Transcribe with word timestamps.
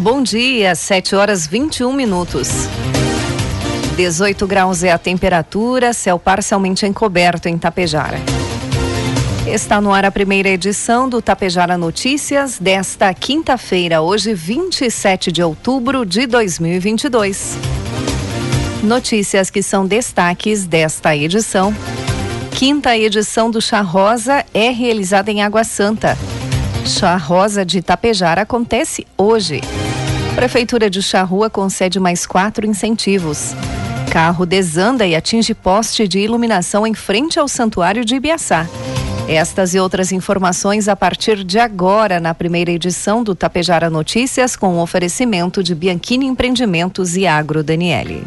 Bom 0.00 0.22
dia, 0.22 0.74
7 0.74 1.14
horas 1.14 1.46
21 1.46 1.92
minutos. 1.92 2.48
18 3.98 4.46
graus 4.46 4.82
é 4.82 4.90
a 4.90 4.96
temperatura, 4.96 5.92
céu 5.92 6.18
parcialmente 6.18 6.86
encoberto 6.86 7.50
em 7.50 7.58
Tapejara. 7.58 8.18
Está 9.46 9.78
no 9.78 9.92
ar 9.92 10.06
a 10.06 10.10
primeira 10.10 10.48
edição 10.48 11.06
do 11.06 11.20
Tapejara 11.20 11.76
Notícias 11.76 12.58
desta 12.58 13.12
quinta-feira, 13.12 14.00
hoje 14.00 14.32
27 14.32 15.30
de 15.30 15.42
outubro 15.42 16.06
de 16.06 16.26
2022. 16.26 17.58
Notícias 18.82 19.50
que 19.50 19.62
são 19.62 19.86
destaques 19.86 20.64
desta 20.66 21.14
edição. 21.14 21.76
Quinta 22.52 22.96
edição 22.96 23.50
do 23.50 23.60
Chá 23.60 23.82
Rosa 23.82 24.46
é 24.54 24.70
realizada 24.70 25.30
em 25.30 25.42
Água 25.42 25.62
Santa. 25.62 26.16
Chá 26.84 27.16
Rosa 27.16 27.64
de 27.64 27.82
Tapejara 27.82 28.42
acontece 28.42 29.06
hoje. 29.16 29.60
Prefeitura 30.34 30.88
de 30.88 31.02
Charrua 31.02 31.50
concede 31.50 32.00
mais 32.00 32.26
quatro 32.26 32.66
incentivos. 32.66 33.54
Carro 34.10 34.44
desanda 34.44 35.06
e 35.06 35.14
atinge 35.14 35.54
poste 35.54 36.08
de 36.08 36.18
iluminação 36.18 36.86
em 36.86 36.94
frente 36.94 37.38
ao 37.38 37.46
Santuário 37.46 38.04
de 38.04 38.16
Ibiaçá. 38.16 38.66
Estas 39.28 39.74
e 39.74 39.78
outras 39.78 40.10
informações 40.10 40.88
a 40.88 40.96
partir 40.96 41.44
de 41.44 41.58
agora 41.58 42.18
na 42.18 42.34
primeira 42.34 42.72
edição 42.72 43.22
do 43.22 43.34
Tapejara 43.34 43.88
Notícias 43.88 44.56
com 44.56 44.76
o 44.76 44.82
oferecimento 44.82 45.62
de 45.62 45.74
Bianchini 45.74 46.26
Empreendimentos 46.26 47.16
e 47.16 47.26
Agro 47.26 47.62
Daniele. 47.62 48.26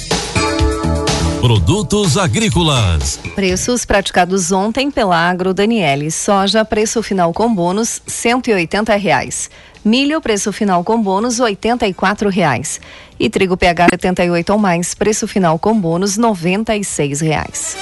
Produtos 1.41 2.19
agrícolas. 2.19 3.19
Preços 3.33 3.83
praticados 3.83 4.51
ontem 4.51 4.91
pela 4.91 5.17
Agro 5.17 5.55
Daniele. 5.55 6.11
Soja, 6.11 6.63
preço 6.63 7.01
final 7.01 7.33
com 7.33 7.51
bônus, 7.51 7.99
cento 8.05 8.47
e 8.47 8.53
reais. 8.95 9.49
Milho, 9.83 10.21
preço 10.21 10.53
final 10.53 10.83
com 10.83 11.01
bônus, 11.01 11.39
oitenta 11.39 11.87
e 11.87 11.93
reais. 12.29 12.79
E 13.19 13.27
trigo 13.27 13.57
PH 13.57 13.87
78 13.89 14.53
ou 14.53 14.59
mais, 14.59 14.93
preço 14.93 15.27
final 15.27 15.57
com 15.57 15.73
bônus, 15.73 16.15
noventa 16.15 16.75
e 16.75 16.83
reais. 17.21 17.75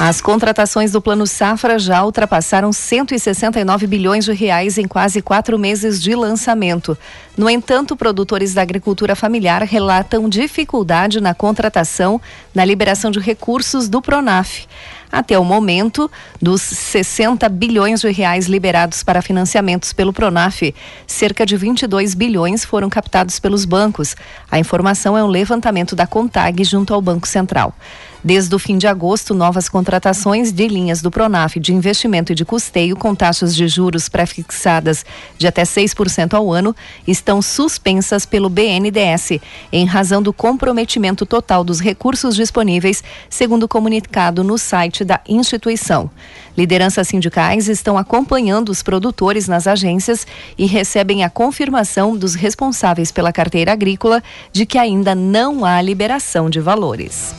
As 0.00 0.20
contratações 0.20 0.92
do 0.92 1.02
Plano 1.02 1.26
Safra 1.26 1.76
já 1.76 2.04
ultrapassaram 2.04 2.72
169 2.72 3.84
bilhões 3.88 4.24
de 4.24 4.32
reais 4.32 4.78
em 4.78 4.86
quase 4.86 5.20
quatro 5.20 5.58
meses 5.58 6.00
de 6.00 6.14
lançamento. 6.14 6.96
No 7.36 7.50
entanto, 7.50 7.96
produtores 7.96 8.54
da 8.54 8.62
agricultura 8.62 9.16
familiar 9.16 9.60
relatam 9.64 10.28
dificuldade 10.28 11.20
na 11.20 11.34
contratação, 11.34 12.20
na 12.54 12.64
liberação 12.64 13.10
de 13.10 13.18
recursos 13.18 13.88
do 13.88 14.00
Pronaf. 14.00 14.68
Até 15.10 15.36
o 15.36 15.44
momento, 15.44 16.08
dos 16.40 16.62
60 16.62 17.48
bilhões 17.48 18.00
de 18.00 18.12
reais 18.12 18.46
liberados 18.46 19.02
para 19.02 19.20
financiamentos 19.20 19.92
pelo 19.92 20.12
Pronaf, 20.12 20.72
cerca 21.08 21.44
de 21.44 21.56
22 21.56 22.14
bilhões 22.14 22.64
foram 22.64 22.88
captados 22.88 23.40
pelos 23.40 23.64
bancos. 23.64 24.14
A 24.48 24.60
informação 24.60 25.18
é 25.18 25.24
um 25.24 25.28
levantamento 25.28 25.96
da 25.96 26.06
Contag 26.06 26.62
junto 26.62 26.94
ao 26.94 27.02
Banco 27.02 27.26
Central. 27.26 27.74
Desde 28.22 28.52
o 28.52 28.58
fim 28.58 28.76
de 28.76 28.86
agosto, 28.88 29.32
novas 29.32 29.68
contratações 29.68 30.50
de 30.50 30.66
linhas 30.66 31.00
do 31.00 31.10
Pronaf 31.10 31.60
de 31.60 31.72
investimento 31.72 32.32
e 32.32 32.34
de 32.34 32.44
custeio 32.44 32.96
com 32.96 33.14
taxas 33.14 33.54
de 33.54 33.68
juros 33.68 34.08
pré-fixadas 34.08 35.06
de 35.36 35.46
até 35.46 35.62
6% 35.62 36.34
ao 36.34 36.52
ano 36.52 36.74
estão 37.06 37.40
suspensas 37.40 38.26
pelo 38.26 38.48
BNDES, 38.48 39.40
em 39.70 39.86
razão 39.86 40.20
do 40.20 40.32
comprometimento 40.32 41.24
total 41.24 41.62
dos 41.62 41.78
recursos 41.78 42.34
disponíveis, 42.34 43.04
segundo 43.30 43.68
comunicado 43.68 44.42
no 44.42 44.58
site 44.58 45.04
da 45.04 45.20
instituição. 45.28 46.10
Lideranças 46.56 47.06
sindicais 47.06 47.68
estão 47.68 47.96
acompanhando 47.96 48.70
os 48.70 48.82
produtores 48.82 49.46
nas 49.46 49.68
agências 49.68 50.26
e 50.58 50.66
recebem 50.66 51.22
a 51.22 51.30
confirmação 51.30 52.16
dos 52.16 52.34
responsáveis 52.34 53.12
pela 53.12 53.32
carteira 53.32 53.72
agrícola 53.72 54.20
de 54.52 54.66
que 54.66 54.76
ainda 54.76 55.14
não 55.14 55.64
há 55.64 55.80
liberação 55.80 56.50
de 56.50 56.58
valores. 56.58 57.32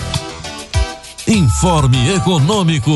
Informe 1.30 2.16
Econômico. 2.16 2.92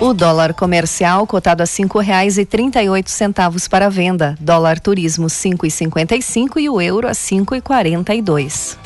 O 0.00 0.14
dólar 0.14 0.54
comercial 0.54 1.26
cotado 1.26 1.62
a 1.62 1.66
cinco 1.66 1.98
reais 1.98 2.38
e 2.38 2.46
trinta 2.46 2.82
e 2.82 2.88
oito 2.88 3.10
centavos 3.10 3.68
para 3.68 3.90
venda. 3.90 4.34
Dólar 4.40 4.80
turismo 4.80 5.28
cinco 5.28 5.66
e 5.66 5.70
cinquenta 5.70 6.16
e 6.16 6.22
cinco 6.22 6.58
e 6.58 6.70
o 6.70 6.80
euro 6.80 7.06
a 7.06 7.12
cinco 7.12 7.54
e 7.54 7.60
quarenta 7.60 8.14
e 8.14 8.22
dois. 8.22 8.78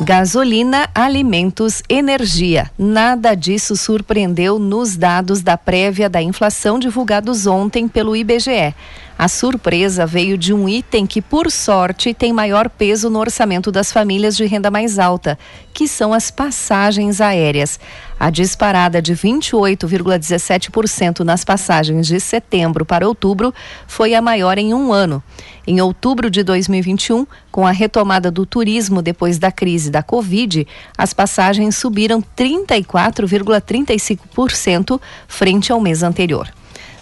Gasolina, 0.00 0.88
alimentos, 0.94 1.82
energia. 1.88 2.70
Nada 2.78 3.34
disso 3.34 3.74
surpreendeu 3.74 4.56
nos 4.60 4.96
dados 4.96 5.42
da 5.42 5.56
prévia 5.56 6.08
da 6.08 6.22
inflação 6.22 6.78
divulgados 6.78 7.44
ontem 7.44 7.88
pelo 7.88 8.14
IBGE. 8.14 8.72
A 9.16 9.28
surpresa 9.28 10.04
veio 10.04 10.36
de 10.36 10.52
um 10.52 10.68
item 10.68 11.06
que, 11.06 11.22
por 11.22 11.48
sorte, 11.48 12.12
tem 12.12 12.32
maior 12.32 12.68
peso 12.68 13.08
no 13.08 13.20
orçamento 13.20 13.70
das 13.70 13.92
famílias 13.92 14.36
de 14.36 14.44
renda 14.44 14.72
mais 14.72 14.98
alta, 14.98 15.38
que 15.72 15.86
são 15.86 16.12
as 16.12 16.32
passagens 16.32 17.20
aéreas. 17.20 17.78
A 18.18 18.28
disparada 18.28 19.00
de 19.00 19.14
28,17% 19.14 21.20
nas 21.20 21.44
passagens 21.44 22.08
de 22.08 22.18
setembro 22.18 22.84
para 22.84 23.06
outubro 23.06 23.54
foi 23.86 24.14
a 24.14 24.22
maior 24.22 24.58
em 24.58 24.74
um 24.74 24.92
ano. 24.92 25.22
Em 25.64 25.80
outubro 25.80 26.28
de 26.28 26.42
2021, 26.42 27.24
com 27.52 27.64
a 27.64 27.70
retomada 27.70 28.32
do 28.32 28.44
turismo 28.44 29.00
depois 29.00 29.38
da 29.38 29.52
crise 29.52 29.92
da 29.92 30.02
Covid, 30.02 30.66
as 30.98 31.14
passagens 31.14 31.76
subiram 31.76 32.20
34,35% 32.36 35.00
frente 35.28 35.70
ao 35.70 35.80
mês 35.80 36.02
anterior. 36.02 36.52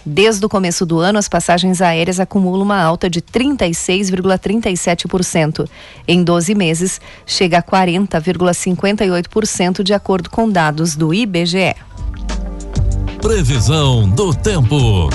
Desde 0.05 0.45
o 0.45 0.49
começo 0.49 0.85
do 0.85 0.99
ano, 0.99 1.17
as 1.17 1.29
passagens 1.29 1.81
aéreas 1.81 2.19
acumulam 2.19 2.61
uma 2.61 2.81
alta 2.81 3.09
de 3.09 3.21
36,37%. 3.21 5.65
Em 6.07 6.23
12 6.23 6.55
meses, 6.55 7.01
chega 7.25 7.57
a 7.59 7.63
40,58% 7.63 9.81
de 9.81 9.93
acordo 9.93 10.29
com 10.29 10.49
dados 10.49 10.93
do 10.95 11.13
IBGE. 11.13 11.75
Previsão 13.21 14.09
do 14.09 14.33
tempo. 14.33 15.09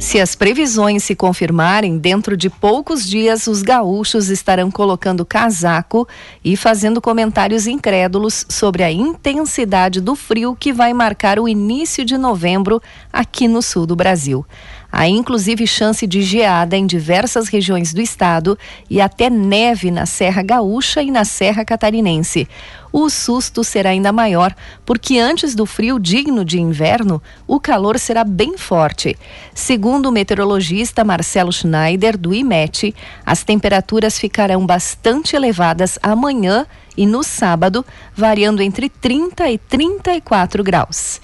Se 0.00 0.18
as 0.18 0.34
previsões 0.34 1.04
se 1.04 1.14
confirmarem, 1.14 1.98
dentro 1.98 2.34
de 2.34 2.48
poucos 2.48 3.04
dias 3.04 3.46
os 3.46 3.60
gaúchos 3.60 4.30
estarão 4.30 4.70
colocando 4.70 5.26
casaco 5.26 6.08
e 6.42 6.56
fazendo 6.56 7.02
comentários 7.02 7.66
incrédulos 7.66 8.46
sobre 8.48 8.82
a 8.82 8.90
intensidade 8.90 10.00
do 10.00 10.16
frio 10.16 10.56
que 10.58 10.72
vai 10.72 10.94
marcar 10.94 11.38
o 11.38 11.46
início 11.46 12.02
de 12.02 12.16
novembro 12.16 12.80
aqui 13.12 13.46
no 13.46 13.60
sul 13.60 13.84
do 13.84 13.94
Brasil. 13.94 14.44
Há 14.92 15.08
inclusive 15.08 15.66
chance 15.66 16.06
de 16.06 16.22
geada 16.22 16.76
em 16.76 16.86
diversas 16.86 17.48
regiões 17.48 17.94
do 17.94 18.00
estado 18.00 18.58
e 18.88 19.00
até 19.00 19.30
neve 19.30 19.90
na 19.90 20.06
Serra 20.06 20.42
Gaúcha 20.42 21.02
e 21.02 21.10
na 21.10 21.24
Serra 21.24 21.64
Catarinense. 21.64 22.48
O 22.92 23.08
susto 23.08 23.62
será 23.62 23.90
ainda 23.90 24.12
maior, 24.12 24.54
porque 24.84 25.18
antes 25.18 25.54
do 25.54 25.64
frio 25.64 25.98
digno 25.98 26.44
de 26.44 26.60
inverno, 26.60 27.22
o 27.46 27.60
calor 27.60 27.98
será 27.98 28.24
bem 28.24 28.58
forte. 28.58 29.16
Segundo 29.54 30.06
o 30.06 30.12
meteorologista 30.12 31.04
Marcelo 31.04 31.52
Schneider, 31.52 32.18
do 32.18 32.34
IMET, 32.34 32.94
as 33.24 33.44
temperaturas 33.44 34.18
ficarão 34.18 34.66
bastante 34.66 35.36
elevadas 35.36 35.98
amanhã 36.02 36.66
e 36.96 37.06
no 37.06 37.22
sábado, 37.22 37.86
variando 38.14 38.60
entre 38.60 38.88
30 38.88 39.48
e 39.48 39.56
34 39.56 40.64
graus. 40.64 41.20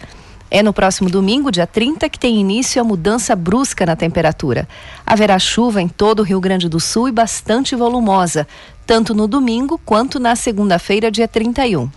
É 0.51 0.63
no 0.63 0.73
próximo 0.73 1.11
domingo, 1.11 1.51
dia 1.51 1.67
30, 1.67 2.09
que 2.09 2.19
tem 2.19 2.41
início 2.41 2.81
a 2.81 2.85
mudança 2.85 3.35
brusca 3.35 3.85
na 3.85 3.97
temperatura. 3.97 4.69
Haverá 5.05 5.39
chuva 5.39 5.83
em 5.83 5.89
todo 5.89 6.21
o 6.21 6.23
Rio 6.23 6.41
Grande 6.41 6.69
do 6.69 6.79
Sul 6.79 7.09
e 7.09 7.13
bastante 7.13 7.75
volumosa, 7.75 8.47
tanto 8.87 9.13
no 9.13 9.27
domingo 9.27 9.81
quanto 9.85 10.21
na 10.21 10.37
segunda-feira, 10.37 11.11
dia 11.11 11.27
31. 11.27 11.91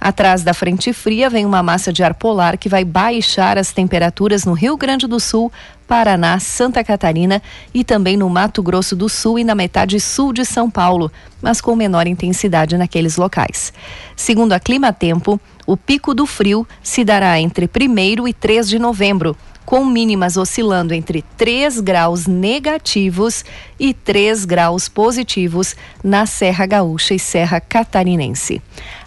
Atrás 0.00 0.44
da 0.44 0.54
frente 0.54 0.92
fria 0.92 1.28
vem 1.28 1.44
uma 1.44 1.60
massa 1.60 1.92
de 1.92 2.04
ar 2.04 2.14
polar 2.14 2.56
que 2.56 2.68
vai 2.68 2.84
baixar 2.84 3.58
as 3.58 3.72
temperaturas 3.72 4.44
no 4.44 4.52
Rio 4.52 4.76
Grande 4.76 5.08
do 5.08 5.18
Sul, 5.18 5.50
Paraná, 5.88 6.38
Santa 6.38 6.84
Catarina 6.84 7.42
e 7.74 7.82
também 7.82 8.16
no 8.16 8.28
Mato 8.30 8.62
Grosso 8.62 8.94
do 8.94 9.08
Sul 9.08 9.40
e 9.40 9.44
na 9.44 9.56
metade 9.56 9.98
sul 9.98 10.32
de 10.32 10.44
São 10.44 10.70
Paulo, 10.70 11.10
mas 11.42 11.60
com 11.60 11.74
menor 11.74 12.06
intensidade 12.06 12.76
naqueles 12.76 13.16
locais. 13.16 13.72
Segundo 14.14 14.52
a 14.52 14.60
Clima 14.60 14.92
Tempo, 14.92 15.40
o 15.68 15.76
pico 15.76 16.14
do 16.14 16.24
frio 16.24 16.66
se 16.82 17.04
dará 17.04 17.38
entre 17.38 17.66
1 17.66 18.26
e 18.26 18.32
3 18.32 18.66
de 18.70 18.78
novembro, 18.78 19.36
com 19.66 19.84
mínimas 19.84 20.38
oscilando 20.38 20.94
entre 20.94 21.22
3 21.36 21.80
graus 21.80 22.26
negativos 22.26 23.44
e 23.78 23.92
3 23.92 24.46
graus 24.46 24.88
positivos 24.88 25.76
na 26.02 26.24
Serra 26.24 26.64
Gaúcha 26.64 27.12
e 27.12 27.18
Serra 27.18 27.60
Catarinense. 27.60 28.62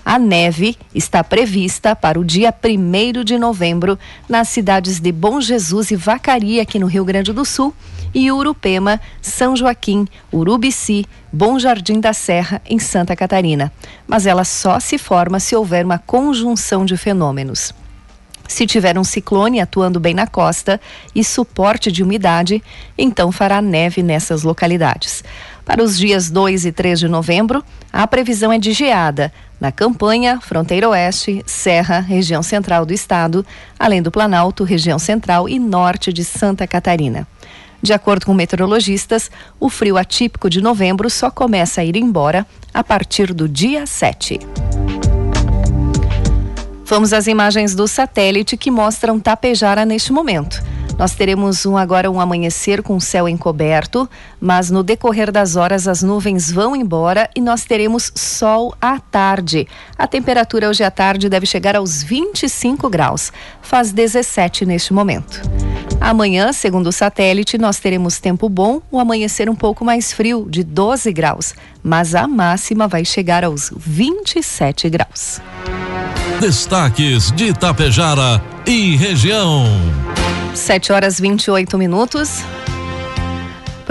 A 0.06 0.20
neve 0.20 0.78
está 0.94 1.24
prevista 1.24 1.96
para 1.96 2.20
o 2.20 2.24
dia 2.24 2.54
1 2.54 3.24
de 3.24 3.40
novembro 3.40 3.98
nas 4.30 4.48
cidades 4.50 5.00
de 5.00 5.12
Bom 5.12 5.42
Jesus 5.42 5.90
e 5.90 5.96
Vacaria, 5.96 6.62
aqui 6.62 6.78
no 6.78 6.86
Rio 6.86 7.04
Grande 7.04 7.34
do 7.34 7.44
Sul, 7.44 7.74
e 8.14 8.32
Urupema, 8.32 9.00
São 9.22 9.56
Joaquim, 9.56 10.08
Urubici, 10.32 11.06
Bom 11.32 11.58
Jardim 11.58 12.00
da 12.00 12.14
Serra, 12.14 12.62
em 12.66 12.80
Santa 12.80 13.16
Catarina. 13.16 13.72
Mas 14.08 14.26
ela 14.26 14.44
só 14.44 14.80
se 14.80 14.98
forma 14.98 15.40
se 15.40 15.56
houver 15.56 15.86
uma 15.86 15.98
conjunção 15.98 16.86
de 16.86 16.98
fenômenos. 16.98 17.74
Se 18.48 18.68
tiver 18.68 18.98
um 18.98 19.04
ciclone 19.04 19.62
atuando 19.62 20.00
bem 20.00 20.14
na 20.14 20.28
costa 20.28 20.80
e 21.16 21.24
suporte 21.24 21.90
de 21.90 22.04
umidade, 22.04 22.62
então 22.98 23.32
fará 23.32 23.62
neve 23.62 24.04
nessas 24.04 24.44
localidades. 24.44 25.24
Para 25.64 25.82
os 25.82 25.98
dias 25.98 26.30
2 26.30 26.66
e 26.66 26.72
3 26.72 27.00
de 27.00 27.08
novembro, 27.08 27.64
a 27.94 28.06
previsão 28.06 28.52
é 28.52 28.60
de 28.60 28.74
geada 28.74 29.32
na 29.62 29.72
campanha, 29.72 30.42
fronteira 30.42 30.90
oeste, 30.90 31.44
serra, 31.46 32.00
região 32.00 32.42
central 32.42 32.84
do 32.84 32.92
estado, 32.92 33.46
além 33.78 34.02
do 34.02 34.10
Planalto, 34.10 34.64
região 34.64 34.98
central 34.98 35.48
e 35.48 35.60
norte 35.60 36.12
de 36.12 36.24
Santa 36.26 36.66
Catarina. 36.66 37.28
De 37.82 37.94
acordo 37.94 38.26
com 38.26 38.34
meteorologistas, 38.34 39.32
o 39.60 39.70
frio 39.70 39.98
atípico 39.98 40.50
de 40.50 40.62
novembro 40.62 41.10
só 41.10 41.32
começa 41.32 41.82
a 41.82 41.86
ir 41.86 41.96
embora 41.96 42.46
a 42.74 42.84
partir 42.84 43.34
do 43.34 43.50
dia 43.50 43.86
7. 43.86 44.40
Vamos 46.86 47.14
às 47.14 47.26
imagens 47.26 47.74
do 47.74 47.88
satélite 47.88 48.58
que 48.58 48.70
mostram 48.70 49.20
Tapejara 49.20 49.86
neste 49.86 50.12
momento. 50.12 50.62
Nós 50.98 51.16
teremos 51.16 51.66
um, 51.66 51.78
agora 51.78 52.12
um 52.12 52.20
amanhecer 52.20 52.84
com 52.84 53.00
céu 53.00 53.28
encoberto, 53.28 54.10
mas 54.40 54.70
no 54.70 54.84
decorrer 54.84 55.32
das 55.32 55.56
horas 55.56 55.88
as 55.88 56.04
nuvens 56.04 56.52
vão 56.52 56.76
embora 56.76 57.30
e 57.36 57.42
nós 57.42 57.64
teremos 57.64 58.12
sol 58.14 58.76
à 58.80 59.00
tarde. 59.00 59.68
A 59.98 60.06
temperatura 60.06 60.70
hoje 60.70 60.84
à 60.84 60.92
tarde 60.92 61.30
deve 61.30 61.46
chegar 61.46 61.76
aos 61.76 62.04
25 62.04 62.90
graus, 62.90 63.32
faz 63.62 63.92
17 63.92 64.66
neste 64.66 64.94
momento. 64.94 65.42
Amanhã, 66.02 66.52
segundo 66.52 66.88
o 66.88 66.92
satélite, 66.92 67.60
nós 67.60 67.78
teremos 67.78 68.20
tempo 68.20 68.50
bom, 68.50 68.82
o 68.90 69.00
amanhecer 69.00 69.48
um 69.48 69.56
pouco 69.56 69.86
mais 69.86 70.12
frio, 70.12 70.48
de 70.50 70.64
12 70.64 71.14
graus, 71.14 71.54
mas 71.84 72.16
a 72.16 72.28
máxima 72.28 72.88
vai 72.88 73.06
chegar 73.06 73.44
aos 73.44 73.72
27 73.78 74.90
graus. 74.90 75.40
Destaques 76.40 77.32
de 77.32 77.50
Itapejara 77.50 78.42
e 78.66 78.96
região. 78.96 79.66
7 80.56 80.92
horas 80.92 81.20
28 81.20 81.78
minutos. 81.78 82.44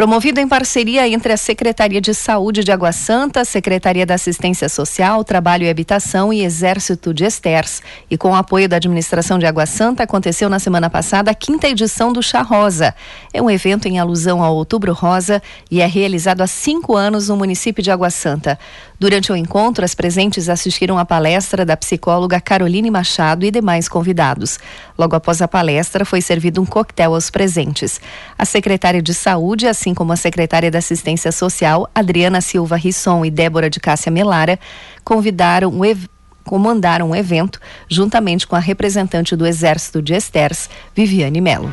Promovido 0.01 0.41
em 0.41 0.49
parceria 0.49 1.07
entre 1.07 1.31
a 1.31 1.37
Secretaria 1.37 2.01
de 2.01 2.15
Saúde 2.15 2.65
de 2.65 2.73
Água 2.73 2.91
Santa, 2.91 3.45
Secretaria 3.45 4.07
da 4.07 4.15
Assistência 4.15 4.67
Social, 4.67 5.23
Trabalho 5.23 5.65
e 5.65 5.69
Habitação 5.69 6.33
e 6.33 6.43
Exército 6.43 7.13
de 7.13 7.27
Esters, 7.27 7.83
e 8.11 8.17
com 8.17 8.31
o 8.31 8.35
apoio 8.35 8.67
da 8.67 8.77
Administração 8.77 9.39
de 9.39 9.45
Água 9.45 9.67
Santa, 9.67 10.05
aconteceu 10.05 10.49
na 10.49 10.59
semana 10.59 10.89
passada 10.89 11.31
a 11.31 11.35
quinta 11.35 11.69
edição 11.69 12.15
do 12.15 12.23
Chá 12.23 12.41
Rosa. 12.41 12.95
É 13.31 13.43
um 13.43 13.51
evento 13.51 13.89
em 13.89 13.99
alusão 13.99 14.43
ao 14.43 14.57
Outubro 14.57 14.95
Rosa 14.95 15.43
e 15.71 15.83
é 15.83 15.87
realizado 15.87 16.41
há 16.41 16.47
cinco 16.47 16.97
anos 16.97 17.29
no 17.29 17.37
município 17.37 17.83
de 17.83 17.91
Água 17.91 18.09
Santa. 18.09 18.59
Durante 19.01 19.33
o 19.33 19.37
encontro, 19.37 19.83
as 19.83 19.95
presentes 19.95 20.51
assistiram 20.51 20.99
à 20.99 21.07
palestra 21.07 21.65
da 21.65 21.75
psicóloga 21.75 22.39
Caroline 22.39 22.91
Machado 22.91 23.47
e 23.47 23.51
demais 23.51 23.89
convidados. 23.89 24.59
Logo 24.99 25.17
após 25.17 25.41
a 25.41 25.49
palestra, 25.49 26.05
foi 26.05 26.21
servido 26.21 26.61
um 26.61 26.67
coquetel 26.67 27.15
aos 27.15 27.31
presentes. 27.31 27.99
A 28.37 28.45
secretária 28.45 29.01
de 29.01 29.15
Saúde, 29.15 29.67
assim 29.67 29.95
como 29.95 30.13
a 30.13 30.17
secretária 30.17 30.71
da 30.71 30.81
Assistência 30.81 31.33
Social, 31.33 31.89
Adriana 31.95 32.43
Silva 32.43 32.77
Risson 32.77 33.25
e 33.25 33.31
Débora 33.31 33.71
de 33.71 33.81
Cássia 33.81 34.13
Melara, 34.13 34.61
convidaram 35.03 35.71
o 35.71 36.11
comandaram 36.45 37.11
o 37.11 37.17
evento 37.17 37.61
juntamente 37.89 38.47
com 38.47 38.57
a 38.57 38.59
representante 38.59 39.35
do 39.35 39.47
Exército 39.47 40.03
de 40.03 40.15
Esters, 40.15 40.69
Viviane 40.95 41.41
Melo. 41.41 41.71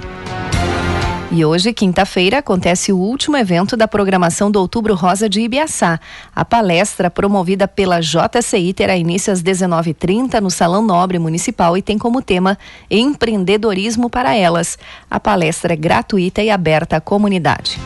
E 1.29 1.43
hoje, 1.43 1.73
quinta-feira, 1.73 2.37
acontece 2.37 2.93
o 2.93 2.97
último 2.97 3.35
evento 3.35 3.75
da 3.75 3.85
programação 3.85 4.49
do 4.49 4.59
Outubro 4.59 4.95
Rosa 4.95 5.27
de 5.27 5.41
Ibiaçá. 5.41 5.99
A 6.33 6.45
palestra, 6.45 7.11
promovida 7.11 7.67
pela 7.67 7.99
JCI, 7.99 8.73
terá 8.73 8.95
início 8.95 9.33
às 9.33 9.43
19h30 9.43 10.39
no 10.39 10.49
Salão 10.49 10.81
Nobre 10.81 11.19
Municipal 11.19 11.77
e 11.77 11.81
tem 11.81 11.97
como 11.97 12.21
tema 12.21 12.57
Empreendedorismo 12.89 14.09
para 14.09 14.35
Elas. 14.35 14.77
A 15.11 15.19
palestra 15.19 15.73
é 15.73 15.75
gratuita 15.75 16.41
e 16.41 16.49
aberta 16.49 16.95
à 16.95 17.01
comunidade. 17.01 17.77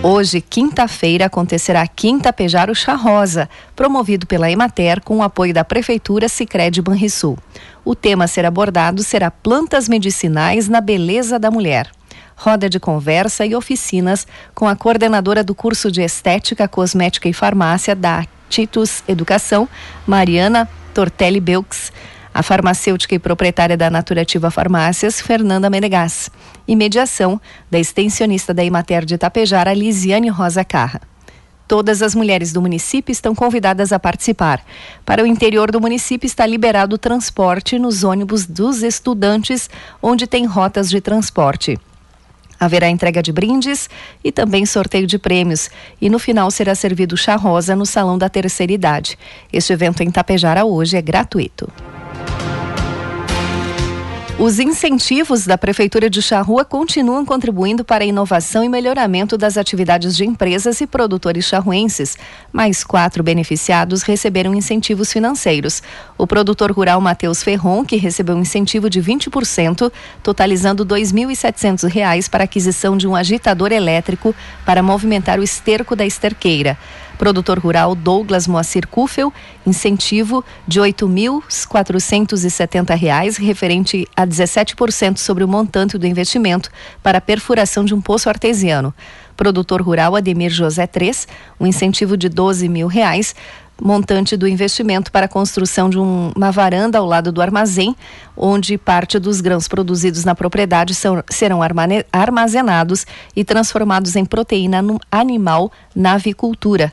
Hoje, 0.00 0.40
quinta-feira, 0.40 1.26
acontecerá 1.26 1.82
a 1.82 1.88
Quinta 1.88 2.32
Pejaro 2.32 2.72
Chá 2.72 2.94
Rosa, 2.94 3.50
promovido 3.74 4.28
pela 4.28 4.48
Emater 4.48 5.02
com 5.02 5.18
o 5.18 5.22
apoio 5.24 5.52
da 5.52 5.64
Prefeitura 5.64 6.28
Sicredi 6.28 6.80
Banrisul. 6.80 7.36
O 7.84 7.96
tema 7.96 8.24
a 8.24 8.28
ser 8.28 8.46
abordado 8.46 9.02
será 9.02 9.28
plantas 9.28 9.88
medicinais 9.88 10.68
na 10.68 10.80
beleza 10.80 11.36
da 11.36 11.50
mulher 11.50 11.97
roda 12.38 12.70
de 12.70 12.78
conversa 12.78 13.44
e 13.44 13.54
oficinas 13.54 14.24
com 14.54 14.68
a 14.68 14.76
coordenadora 14.76 15.42
do 15.42 15.56
curso 15.56 15.90
de 15.90 16.00
Estética, 16.02 16.68
Cosmética 16.68 17.28
e 17.28 17.32
Farmácia 17.32 17.96
da 17.96 18.24
Titus 18.48 19.02
Educação, 19.08 19.68
Mariana 20.06 20.68
Tortelli 20.94 21.40
Belks, 21.40 21.92
a 22.32 22.40
farmacêutica 22.40 23.16
e 23.16 23.18
proprietária 23.18 23.76
da 23.76 23.90
Naturativa 23.90 24.52
Farmácias, 24.52 25.20
Fernanda 25.20 25.68
Menegas, 25.68 26.30
e 26.66 26.76
mediação 26.76 27.40
da 27.68 27.78
extensionista 27.78 28.54
da 28.54 28.62
Imater 28.62 29.04
de 29.04 29.16
Itapejara, 29.16 29.74
Lisiane 29.74 30.28
Rosa 30.28 30.64
Carra. 30.64 31.00
Todas 31.66 32.02
as 32.02 32.14
mulheres 32.14 32.52
do 32.52 32.62
município 32.62 33.10
estão 33.10 33.34
convidadas 33.34 33.92
a 33.92 33.98
participar. 33.98 34.64
Para 35.04 35.24
o 35.24 35.26
interior 35.26 35.72
do 35.72 35.80
município 35.80 36.26
está 36.26 36.46
liberado 36.46 36.94
o 36.94 36.98
transporte 36.98 37.78
nos 37.78 38.04
ônibus 38.04 38.46
dos 38.46 38.82
estudantes, 38.82 39.68
onde 40.00 40.26
tem 40.26 40.46
rotas 40.46 40.88
de 40.88 41.00
transporte. 41.00 41.78
Haverá 42.58 42.88
entrega 42.88 43.22
de 43.22 43.32
brindes 43.32 43.88
e 44.22 44.32
também 44.32 44.66
sorteio 44.66 45.06
de 45.06 45.18
prêmios. 45.18 45.70
E 46.00 46.08
no 46.10 46.18
final 46.18 46.50
será 46.50 46.74
servido 46.74 47.16
chá 47.16 47.36
rosa 47.36 47.76
no 47.76 47.86
Salão 47.86 48.18
da 48.18 48.28
Terceira 48.28 48.72
Idade. 48.72 49.18
Este 49.52 49.72
evento 49.72 50.02
em 50.02 50.10
Tapejara 50.10 50.64
hoje 50.64 50.96
é 50.96 51.02
gratuito. 51.02 51.70
Os 54.40 54.60
incentivos 54.60 55.44
da 55.44 55.58
Prefeitura 55.58 56.08
de 56.08 56.22
Charrua 56.22 56.64
continuam 56.64 57.26
contribuindo 57.26 57.84
para 57.84 58.04
a 58.04 58.06
inovação 58.06 58.62
e 58.62 58.68
melhoramento 58.68 59.36
das 59.36 59.56
atividades 59.56 60.16
de 60.16 60.24
empresas 60.24 60.80
e 60.80 60.86
produtores 60.86 61.44
charruenses. 61.44 62.16
Mais 62.52 62.84
quatro 62.84 63.20
beneficiados 63.20 64.02
receberam 64.04 64.54
incentivos 64.54 65.12
financeiros. 65.12 65.82
O 66.16 66.24
produtor 66.24 66.70
rural 66.70 67.00
Matheus 67.00 67.42
Ferron, 67.42 67.84
que 67.84 67.96
recebeu 67.96 68.36
um 68.36 68.42
incentivo 68.42 68.88
de 68.88 69.02
20%, 69.02 69.90
totalizando 70.22 70.84
R$ 70.84 70.90
2.700 70.90 72.30
para 72.30 72.44
aquisição 72.44 72.96
de 72.96 73.08
um 73.08 73.16
agitador 73.16 73.72
elétrico 73.72 74.32
para 74.64 74.84
movimentar 74.84 75.40
o 75.40 75.42
esterco 75.42 75.96
da 75.96 76.06
esterqueira. 76.06 76.78
Produtor 77.18 77.58
rural 77.58 77.96
Douglas 77.96 78.46
Moacir 78.46 78.86
Kufel, 78.86 79.32
incentivo 79.66 80.44
de 80.66 80.80
R$ 80.80 80.92
8.470, 80.92 83.38
referente 83.38 84.06
a 84.16 84.24
17% 84.24 85.18
sobre 85.18 85.42
o 85.42 85.48
montante 85.48 85.98
do 85.98 86.06
investimento 86.06 86.70
para 87.02 87.18
a 87.18 87.20
perfuração 87.20 87.84
de 87.84 87.92
um 87.92 88.00
poço 88.00 88.28
artesiano. 88.28 88.94
Produtor 89.36 89.82
rural 89.82 90.14
Ademir 90.16 90.50
José 90.50 90.86
3, 90.86 91.26
um 91.60 91.66
incentivo 91.66 92.16
de 92.16 92.28
12 92.28 92.68
mil 92.68 92.86
reais 92.86 93.34
montante 93.80 94.36
do 94.36 94.48
investimento 94.48 95.12
para 95.12 95.26
a 95.26 95.28
construção 95.28 95.88
de 95.88 95.98
um, 95.98 96.32
uma 96.36 96.50
varanda 96.50 96.98
ao 96.98 97.06
lado 97.06 97.30
do 97.30 97.40
armazém, 97.40 97.94
onde 98.36 98.76
parte 98.76 99.18
dos 99.18 99.40
grãos 99.40 99.68
produzidos 99.68 100.24
na 100.24 100.34
propriedade 100.34 100.94
são, 100.94 101.22
serão 101.30 101.60
armazenados 102.12 103.06
e 103.34 103.44
transformados 103.44 104.16
em 104.16 104.24
proteína 104.24 104.82
animal 105.10 105.70
na 105.94 106.14
avicultura. 106.14 106.92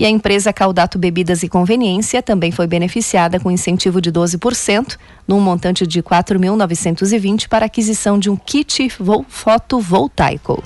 E 0.00 0.06
a 0.06 0.08
empresa 0.08 0.50
Caldato 0.50 0.98
Bebidas 0.98 1.42
e 1.42 1.48
Conveniência 1.48 2.22
também 2.22 2.50
foi 2.50 2.66
beneficiada 2.66 3.38
com 3.38 3.50
incentivo 3.50 4.00
de 4.00 4.10
12%, 4.10 4.96
num 5.28 5.38
montante 5.38 5.86
de 5.86 6.02
4.920 6.02 7.46
para 7.46 7.66
aquisição 7.66 8.18
de 8.18 8.30
um 8.30 8.34
kit 8.34 8.88
fotovoltaico. 9.28 10.64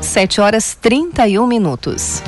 7 0.00 0.40
horas 0.40 0.74
31 0.74 1.46
minutos. 1.46 2.20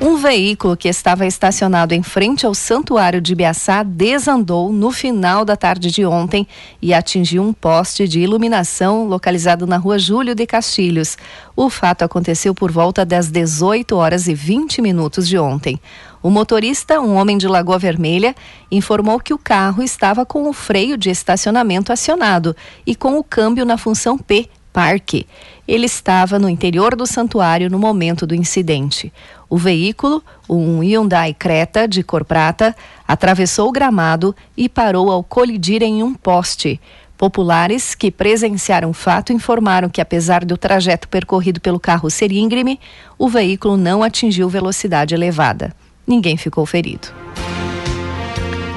Um 0.00 0.16
veículo 0.16 0.76
que 0.76 0.86
estava 0.86 1.26
estacionado 1.26 1.92
em 1.92 2.04
frente 2.04 2.46
ao 2.46 2.54
Santuário 2.54 3.20
de 3.20 3.34
Biaçá 3.34 3.82
desandou 3.82 4.72
no 4.72 4.92
final 4.92 5.44
da 5.44 5.56
tarde 5.56 5.90
de 5.90 6.06
ontem 6.06 6.46
e 6.80 6.94
atingiu 6.94 7.42
um 7.42 7.52
poste 7.52 8.06
de 8.06 8.20
iluminação 8.20 9.08
localizado 9.08 9.66
na 9.66 9.76
rua 9.76 9.98
Júlio 9.98 10.36
de 10.36 10.46
Castilhos. 10.46 11.18
O 11.56 11.68
fato 11.68 12.02
aconteceu 12.04 12.54
por 12.54 12.70
volta 12.70 13.04
das 13.04 13.28
18 13.28 13.96
horas 13.96 14.28
e 14.28 14.34
20 14.34 14.80
minutos 14.80 15.26
de 15.26 15.36
ontem. 15.36 15.80
O 16.22 16.30
motorista, 16.30 17.00
um 17.00 17.16
homem 17.16 17.36
de 17.36 17.48
Lagoa 17.48 17.78
Vermelha, 17.78 18.36
informou 18.70 19.18
que 19.18 19.34
o 19.34 19.38
carro 19.38 19.82
estava 19.82 20.24
com 20.24 20.48
o 20.48 20.52
freio 20.52 20.96
de 20.96 21.10
estacionamento 21.10 21.92
acionado 21.92 22.54
e 22.86 22.94
com 22.94 23.18
o 23.18 23.24
câmbio 23.24 23.64
na 23.64 23.76
função 23.76 24.16
P, 24.16 24.48
parque. 24.72 25.26
Ele 25.68 25.84
estava 25.84 26.38
no 26.38 26.48
interior 26.48 26.96
do 26.96 27.06
santuário 27.06 27.68
no 27.68 27.78
momento 27.78 28.26
do 28.26 28.34
incidente. 28.34 29.12
O 29.50 29.58
veículo, 29.58 30.24
um 30.48 30.82
Hyundai 30.82 31.34
Creta 31.34 31.86
de 31.86 32.02
cor 32.02 32.24
prata, 32.24 32.74
atravessou 33.06 33.68
o 33.68 33.72
gramado 33.72 34.34
e 34.56 34.66
parou 34.66 35.10
ao 35.10 35.22
colidir 35.22 35.82
em 35.82 36.02
um 36.02 36.14
poste. 36.14 36.80
Populares 37.18 37.94
que 37.94 38.10
presenciaram 38.10 38.88
o 38.88 38.94
fato 38.94 39.30
informaram 39.30 39.90
que, 39.90 40.00
apesar 40.00 40.42
do 40.42 40.56
trajeto 40.56 41.06
percorrido 41.06 41.60
pelo 41.60 41.78
carro 41.78 42.08
ser 42.08 42.32
íngreme, 42.32 42.80
o 43.18 43.28
veículo 43.28 43.76
não 43.76 44.02
atingiu 44.02 44.48
velocidade 44.48 45.14
elevada. 45.14 45.74
Ninguém 46.06 46.38
ficou 46.38 46.64
ferido. 46.64 47.08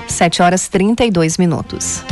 7 0.07 0.41
horas 0.41 0.67
32 0.67 1.37
minutos. 1.37 2.03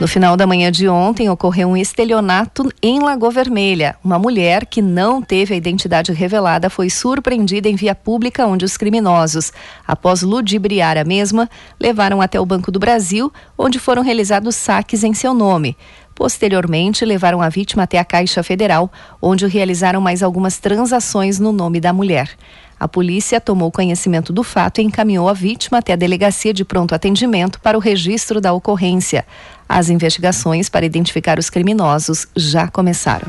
No 0.00 0.06
final 0.06 0.36
da 0.36 0.46
manhã 0.46 0.70
de 0.70 0.88
ontem, 0.88 1.28
ocorreu 1.28 1.70
um 1.70 1.76
estelionato 1.76 2.70
em 2.80 3.00
Lagoa 3.00 3.32
Vermelha. 3.32 3.96
Uma 4.04 4.16
mulher 4.16 4.64
que 4.64 4.80
não 4.80 5.20
teve 5.20 5.54
a 5.54 5.56
identidade 5.56 6.12
revelada 6.12 6.70
foi 6.70 6.88
surpreendida 6.88 7.68
em 7.68 7.74
via 7.74 7.96
pública, 7.96 8.46
onde 8.46 8.64
os 8.64 8.76
criminosos, 8.76 9.52
após 9.84 10.22
ludibriar 10.22 10.96
a 10.96 11.02
mesma, 11.02 11.50
levaram 11.80 12.22
até 12.22 12.38
o 12.38 12.46
Banco 12.46 12.70
do 12.70 12.78
Brasil, 12.78 13.32
onde 13.58 13.80
foram 13.80 14.00
realizados 14.00 14.54
saques 14.54 15.02
em 15.02 15.12
seu 15.12 15.34
nome. 15.34 15.76
Posteriormente, 16.14 17.04
levaram 17.04 17.42
a 17.42 17.48
vítima 17.48 17.82
até 17.82 17.98
a 17.98 18.04
Caixa 18.04 18.44
Federal, 18.44 18.92
onde 19.20 19.48
realizaram 19.48 20.00
mais 20.00 20.22
algumas 20.22 20.58
transações 20.58 21.40
no 21.40 21.50
nome 21.50 21.80
da 21.80 21.92
mulher. 21.92 22.30
A 22.78 22.86
polícia 22.86 23.40
tomou 23.40 23.72
conhecimento 23.72 24.32
do 24.32 24.42
fato 24.42 24.80
e 24.80 24.84
encaminhou 24.84 25.28
a 25.28 25.32
vítima 25.32 25.78
até 25.78 25.92
a 25.92 25.96
delegacia 25.96 26.54
de 26.54 26.64
pronto 26.64 26.94
atendimento 26.94 27.60
para 27.60 27.76
o 27.76 27.80
registro 27.80 28.40
da 28.40 28.52
ocorrência. 28.52 29.26
As 29.68 29.90
investigações 29.90 30.68
para 30.68 30.86
identificar 30.86 31.38
os 31.38 31.50
criminosos 31.50 32.26
já 32.36 32.68
começaram. 32.68 33.28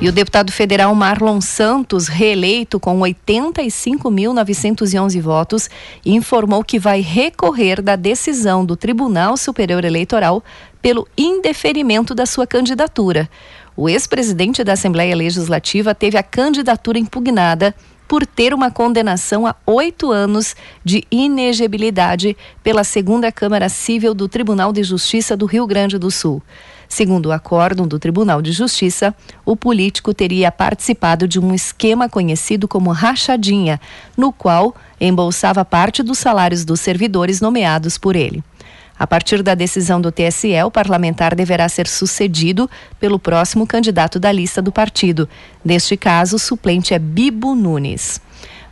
E 0.00 0.08
o 0.08 0.12
deputado 0.12 0.52
federal 0.52 0.94
Marlon 0.94 1.40
Santos, 1.40 2.06
reeleito 2.06 2.78
com 2.78 3.00
85.911 3.00 5.20
votos, 5.20 5.68
informou 6.06 6.62
que 6.62 6.78
vai 6.78 7.00
recorrer 7.00 7.82
da 7.82 7.96
decisão 7.96 8.64
do 8.64 8.76
Tribunal 8.76 9.36
Superior 9.36 9.84
Eleitoral 9.84 10.40
pelo 10.80 11.08
indeferimento 11.16 12.14
da 12.14 12.26
sua 12.26 12.46
candidatura. 12.46 13.28
O 13.80 13.88
ex-presidente 13.88 14.64
da 14.64 14.72
Assembleia 14.72 15.14
Legislativa 15.14 15.94
teve 15.94 16.18
a 16.18 16.22
candidatura 16.24 16.98
impugnada 16.98 17.72
por 18.08 18.26
ter 18.26 18.52
uma 18.52 18.72
condenação 18.72 19.46
a 19.46 19.54
oito 19.64 20.10
anos 20.10 20.56
de 20.84 21.04
inegibilidade 21.12 22.36
pela 22.60 22.82
segunda 22.82 23.30
Câmara 23.30 23.68
Civil 23.68 24.14
do 24.14 24.28
Tribunal 24.28 24.72
de 24.72 24.82
Justiça 24.82 25.36
do 25.36 25.46
Rio 25.46 25.64
Grande 25.64 25.96
do 25.96 26.10
Sul. 26.10 26.42
Segundo 26.88 27.26
o 27.26 27.32
acórdão 27.32 27.86
do 27.86 28.00
Tribunal 28.00 28.42
de 28.42 28.50
Justiça, 28.50 29.14
o 29.46 29.54
político 29.54 30.12
teria 30.12 30.50
participado 30.50 31.28
de 31.28 31.38
um 31.38 31.54
esquema 31.54 32.08
conhecido 32.08 32.66
como 32.66 32.90
rachadinha, 32.90 33.80
no 34.16 34.32
qual 34.32 34.74
embolsava 35.00 35.64
parte 35.64 36.02
dos 36.02 36.18
salários 36.18 36.64
dos 36.64 36.80
servidores 36.80 37.40
nomeados 37.40 37.96
por 37.96 38.16
ele. 38.16 38.42
A 38.98 39.06
partir 39.06 39.42
da 39.42 39.54
decisão 39.54 40.00
do 40.00 40.10
TSE, 40.10 40.60
o 40.64 40.70
parlamentar 40.70 41.34
deverá 41.34 41.68
ser 41.68 41.86
sucedido 41.86 42.68
pelo 42.98 43.18
próximo 43.18 43.66
candidato 43.66 44.18
da 44.18 44.32
lista 44.32 44.60
do 44.60 44.72
partido. 44.72 45.28
Neste 45.64 45.96
caso, 45.96 46.36
o 46.36 46.38
suplente 46.38 46.92
é 46.92 46.98
Bibo 46.98 47.54
Nunes. 47.54 48.20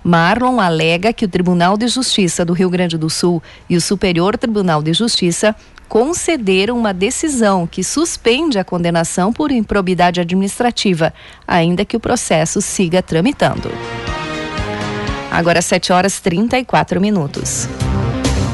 Marlon 0.03 0.61
alega 0.61 1.13
que 1.13 1.25
o 1.25 1.29
Tribunal 1.29 1.77
de 1.77 1.89
Justiça 1.89 2.45
do 2.45 2.53
Rio 2.53 2.71
Grande 2.71 2.97
do 2.97 3.11
Sul 3.11 3.43
e 3.69 3.77
o 3.77 3.81
Superior 3.81 4.37
Tribunal 4.39 4.83
de 4.83 4.93
Justiça 4.93 5.55
concederam 5.89 6.79
uma 6.79 6.93
decisão 6.93 7.67
que 7.67 7.83
suspende 7.83 8.59
a 8.59 8.65
condenação 8.65 9.33
por 9.33 9.51
improbidade 9.51 10.21
administrativa, 10.21 11.13
ainda 11.47 11.85
que 11.85 11.97
o 11.97 12.01
processo 12.01 12.61
siga 12.61 13.03
tramitando. 13.03 13.71
Agora 15.31 15.61
7 15.61 15.93
horas 15.93 16.21
34 16.21 17.01
minutos. 17.01 17.69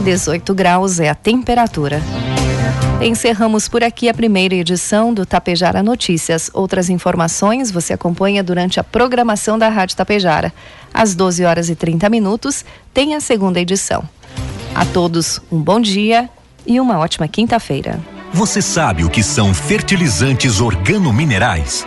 18 0.03 0.53
graus 0.53 0.99
é 0.99 1.09
a 1.09 1.15
temperatura. 1.15 2.03
Encerramos 3.01 3.69
por 3.69 3.85
aqui 3.85 4.09
a 4.09 4.15
primeira 4.15 4.55
edição 4.55 5.15
do 5.15 5.25
Tapejara 5.25 5.83
Notícias. 5.83 6.51
Outras 6.53 6.91
informações 6.91 7.71
você 7.71 7.93
acompanha 7.93 8.43
durante 8.43 8.81
a 8.81 8.85
programação 8.85 9.57
da 9.57 9.69
Rádio 9.69 9.97
Tapejara. 9.97 10.53
Às 10.93 11.15
12 11.15 11.45
horas 11.45 11.69
e 11.69 11.77
30 11.77 12.09
minutos 12.11 12.65
tem 12.93 13.15
a 13.15 13.21
segunda 13.21 13.61
edição. 13.61 14.03
A 14.75 14.85
todos 14.85 15.41
um 15.51 15.61
bom 15.61 15.81
dia 15.81 16.29
e 16.67 16.81
uma 16.81 16.99
ótima 16.99 17.29
quinta-feira. 17.29 18.01
Você 18.33 18.61
sabe 18.61 19.05
o 19.05 19.11
que 19.11 19.23
são 19.23 19.55
fertilizantes 19.55 20.61
organominerais? 20.61 21.87